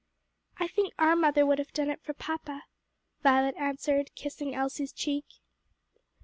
"I 0.57 0.67
think 0.67 0.95
our 0.97 1.15
mother 1.15 1.45
would 1.45 1.59
have 1.59 1.73
done 1.73 1.91
it 1.91 2.01
for 2.01 2.15
papa," 2.15 2.63
Violet 3.21 3.53
answered, 3.55 4.09
kissing 4.15 4.55
Elsie's 4.55 4.93
cheek. 4.93 5.25